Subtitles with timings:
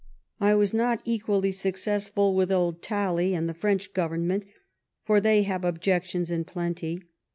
[0.39, 4.45] I was not equally suc cessful with old Talley and the French Goyemment,
[5.05, 7.03] for they have objections in plenty.